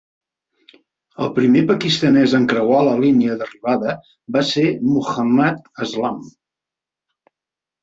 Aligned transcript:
El 1.25 1.27
primer 1.35 1.61
pakistanès 1.71 2.33
en 2.37 2.47
creuar 2.53 2.79
la 2.87 2.95
línia 3.03 3.37
d'arribada 3.43 3.95
va 4.39 4.43
ser 4.55 4.65
Mohammad 4.89 5.71
Aslam. 5.87 6.21